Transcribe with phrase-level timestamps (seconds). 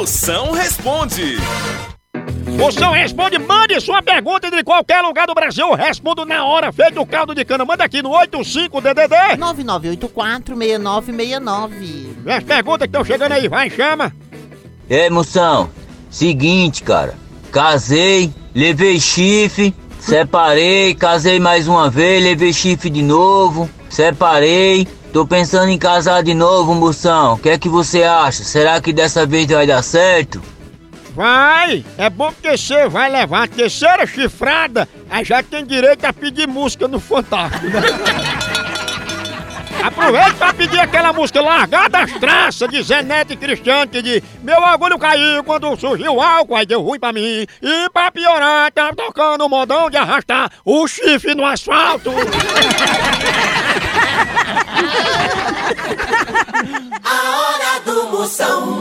[0.00, 1.36] Moção responde.
[2.56, 5.68] Moção responde, mande sua pergunta de qualquer lugar do Brasil.
[5.68, 7.66] Eu respondo na hora, feito o caldo de cana.
[7.66, 9.36] Manda aqui no 85DDD.
[9.36, 12.26] 9984-6969.
[12.26, 14.10] As perguntas que estão chegando aí, vai, chama.
[14.88, 15.68] É, moção,
[16.08, 17.14] seguinte, cara.
[17.52, 24.88] Casei, levei chifre, separei, casei mais uma vez, levei chifre de novo, separei.
[25.12, 27.34] Tô pensando em casar de novo, moção.
[27.34, 28.44] O que é que você acha?
[28.44, 30.40] Será que dessa vez vai dar certo?
[31.14, 31.84] Vai!
[31.98, 36.46] É bom porque você vai levar a terceira chifrada, aí já tem direito a pedir
[36.46, 37.80] música no Fantástico, né?
[39.82, 44.98] Aproveita pra pedir aquela música largada as traças de Zenete Cristiano que diz Meu orgulho
[44.98, 47.46] caiu quando surgiu o álcool, aí deu ruim pra mim.
[47.62, 52.10] E pra piorar, tá tocando o modão de arrastar o chifre no asfalto.
[58.30, 58.79] Moção.